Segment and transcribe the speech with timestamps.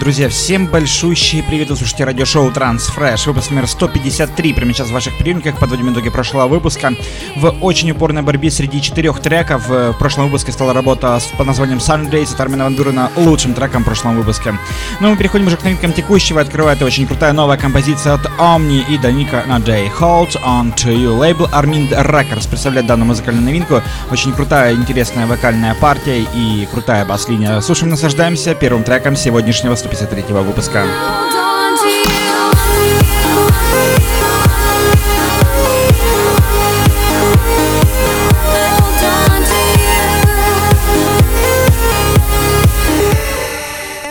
[0.00, 5.18] Друзья, всем большущий привет, вы слушаете радиошоу Transfresh, выпуск номер 153, прямо сейчас в ваших
[5.18, 6.94] приемниках, подводим итоги прошлого выпуска.
[7.36, 11.80] В очень упорной борьбе среди четырех треков э, в прошлом выпуске стала работа под названием
[11.80, 14.54] Sundays от Армина Ван Бюрена лучшим треком в прошлом выпуске.
[15.00, 18.96] Ну мы переходим уже к новинкам текущего, открывает очень крутая новая композиция от Omni и
[18.96, 19.90] Даника на Day.
[20.00, 21.14] Hold on to you.
[21.18, 23.82] Лейбл Armin Records представляет данную музыкальную новинку.
[24.10, 27.60] Очень крутая, интересная вокальная партия и крутая бас-линия.
[27.60, 31.39] Слушаем, наслаждаемся первым треком сегодняшнего 153 выпуска.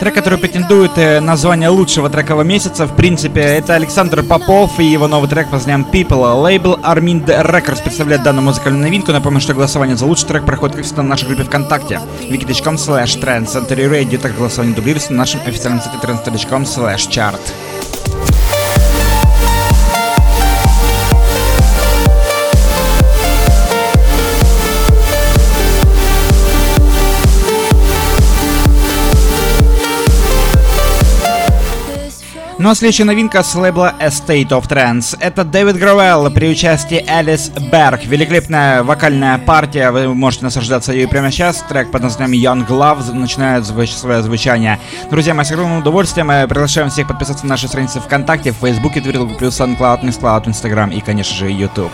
[0.00, 4.84] Трек, который претендует э, на звание лучшего трекового месяца, в принципе, это Александр Попов и
[4.84, 6.40] его новый трек под названием People.
[6.40, 9.12] Лейбл Armin Records представляет данную музыкальную новинку.
[9.12, 13.20] Напомню, что голосование за лучший трек проходит, как всегда, на нашей группе ВКонтакте wiki.com slash
[13.20, 17.40] trends, Radio, так голосование дублируется на нашем официальном сайте trends.com slash chart.
[32.62, 35.16] Ну а следующая новинка с лейбла Estate of Trance.
[35.18, 38.04] Это Дэвид Гровелл при участии Элис Берг.
[38.04, 41.64] Великолепная вокальная партия, вы можете наслаждаться ею прямо сейчас.
[41.70, 44.78] Трек под названием Young Love начинает свое звучание.
[45.10, 49.00] Друзья мои, с огромным удовольствием мы приглашаем всех подписаться на наши страницы ВКонтакте, в Фейсбуке,
[49.00, 51.92] Твиттер, плюс SoundCloud, MissCloud, Instagram и, конечно же, YouTube.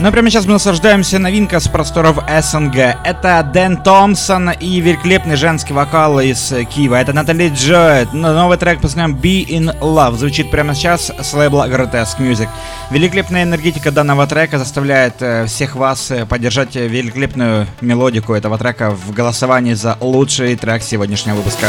[0.00, 2.76] Но прямо сейчас мы наслаждаемся новинка с просторов СНГ.
[3.04, 6.94] Это Дэн Томпсон и великолепный женский вокал из Киева.
[6.94, 8.14] Это Натали Джоэт.
[8.14, 12.48] Новый трек под названием Be in Love звучит прямо сейчас с лейбла Grotesque Music.
[12.90, 19.12] Великолепная энергетика данного трека заставляет э, всех вас э, поддержать великолепную мелодику этого трека в
[19.12, 21.66] голосовании за лучший трек сегодняшнего выпуска.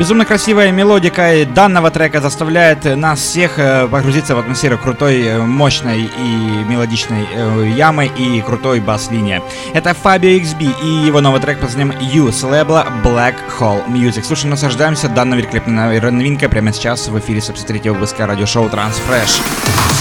[0.00, 6.04] Безумно красивая мелодика данного трека заставляет нас всех э, погрузиться в атмосферу крутой, э, мощной
[6.04, 9.42] и мелодичной э, ямы и крутой бас-линии.
[9.74, 14.24] Это Fabio XB и его новый трек под названием You с лейбла Black Hole Music.
[14.24, 19.99] Слушай, наслаждаемся данной великолепной новинкой прямо сейчас в эфире 73 выпуска радиошоу Transfresh.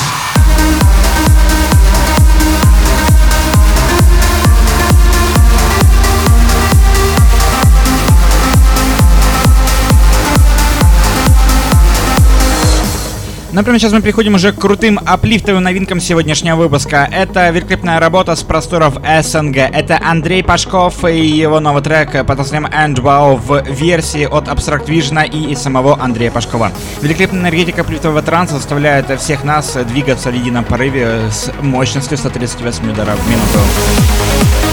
[13.59, 17.09] Например, сейчас мы переходим уже к крутым аплифтовым новинкам сегодняшнего выпуска.
[17.11, 19.57] Это великолепная работа с просторов СНГ.
[19.57, 25.27] Это Андрей Пашков и его новый трек под названием Endbow в версии от Abstract Vision
[25.27, 26.71] и самого Андрея Пашкова.
[27.01, 33.19] Великолепная энергетика аплифтового транса заставляет всех нас двигаться в едином порыве с мощностью 138 ударов
[33.19, 34.68] в минуту.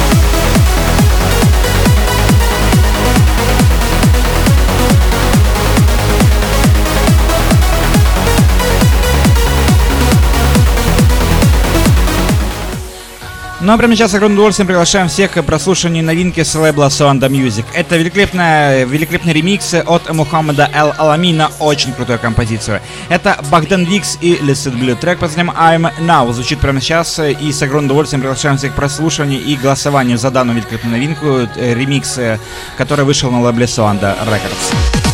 [13.67, 17.29] Ну а прямо сейчас с огромным удовольствием приглашаем всех к прослушиванию новинки с лейбла Sonda
[17.29, 17.65] Music.
[17.75, 22.81] Это великолепная, великолепный ремикс от Мухаммада Эл Алами на очень крутую композицию.
[23.09, 24.95] Это Богдан Викс и Lucid Blue.
[24.95, 28.77] Трек под названием I'm Now звучит прямо сейчас и с огромным удовольствием приглашаем всех к
[28.77, 32.39] прослушиванию и голосованию за данную великолепную новинку, э, ремикс, э,
[32.79, 35.06] который вышел на лейбле Sonda Records.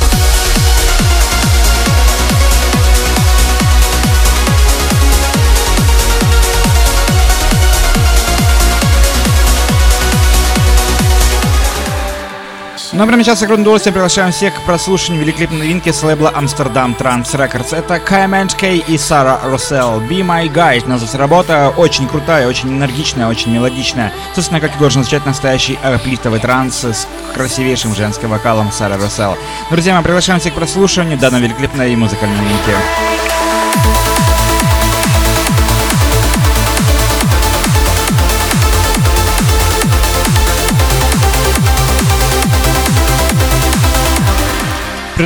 [12.94, 16.30] Ну а прямо сейчас с огромным удовольствием приглашаем всех к прослушиванию великолепной новинки с лейбла
[16.36, 17.74] Amsterdam Trans Records.
[17.74, 19.98] Это Кай Кей и Сара Руссел.
[20.02, 21.72] Be My Guide называется работа.
[21.78, 24.12] Очень крутая, очень энергичная, очень мелодичная.
[24.34, 29.38] Собственно, как и должен означать настоящий аэроплифтовый транс с красивейшим женским вокалом Сара Руссел.
[29.70, 33.41] Друзья, мы приглашаем всех к прослушиванию данной великолепной музыкальной новинки.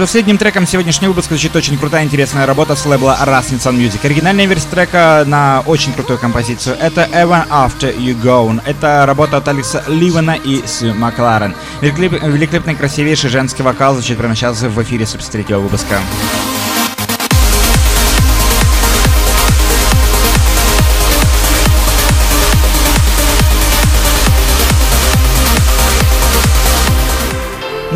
[0.06, 3.98] Предпоследним треком сегодняшнего выпуска звучит очень крутая интересная работа с лейбла Rasmussen Music.
[4.04, 6.76] Оригинальная версия трека на очень крутую композицию.
[6.80, 8.62] Это Even After You Gone.
[8.64, 11.56] Это работа от Алекса Ливана и Сью Макларен.
[11.80, 15.98] Великолепный, красивейший женский вокал звучит прямо сейчас в эфире 73 выпуска.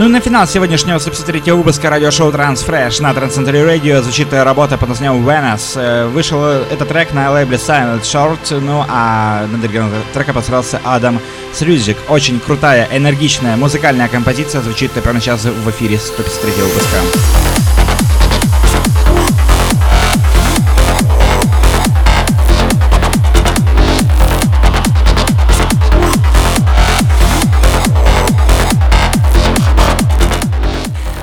[0.01, 4.89] Ну и на финал сегодняшнего 73 выпуска радиошоу Transfresh на Transcentury Radio звучит работа под
[4.89, 5.79] названием Venice.
[5.79, 11.21] Э, вышел этот трек на лейбле Silent Short, ну а на диригент трека постарался Адам
[11.53, 11.99] Срюзик.
[12.09, 17.70] Очень крутая, энергичная музыкальная композиция звучит прямо сейчас в эфире 153 выпуска.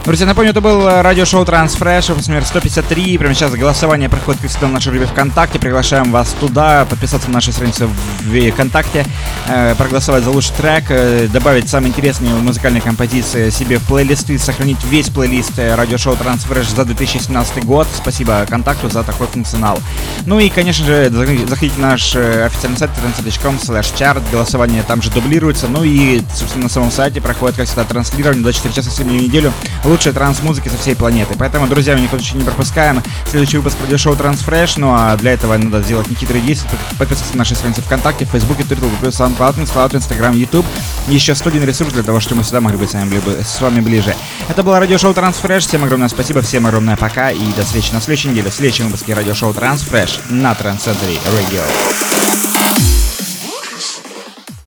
[0.07, 3.17] Друзья, напомню, это был э, радиошоу Transfresh, номер 153.
[3.17, 5.59] Прямо сейчас голосование проходит, как всегда, в нашей группе ВКонтакте.
[5.59, 7.89] Приглашаем вас туда, подписаться на нашу страницу
[8.21, 9.05] в ВКонтакте,
[9.49, 14.81] э, проголосовать за лучший трек, э, добавить самые интересные музыкальные композиции себе в плейлисты, сохранить
[14.85, 17.85] весь плейлист радиошоу Transfresh за 2017 год.
[17.93, 19.77] Спасибо контакту за такой функционал.
[20.25, 24.23] Ну и, конечно же, заходите на наш официальный сайт transcom slash chart.
[24.31, 25.67] Голосование там же дублируется.
[25.67, 29.51] Ну и, собственно, на самом сайте проходит, как всегда, транслирование 24 часа в неделю
[29.97, 31.33] лучшей транс-музыки со всей планеты.
[31.39, 33.01] Поэтому, друзья, мы никуда не пропускаем.
[33.25, 34.73] Следующий выпуск радиошоу Transfresh.
[34.77, 36.69] Ну а для этого надо сделать нехитрые действия.
[36.99, 40.67] Подписаться на наши страницы ВКонтакте, в Фейсбуке, Твиттере, плюс SoundCloud, SoundCloud, Инстаграм, Ютуб.
[41.07, 44.15] Еще 101 ресурс для того, чтобы мы всегда могли быть с вами, с вами ближе.
[44.47, 45.61] Это было радиошоу Transfresh.
[45.61, 48.51] Всем огромное спасибо, всем огромное пока и до встречи на следующей неделе.
[48.51, 52.56] В следующем выпуске радиошоу Transfresh на Transcentry Radio.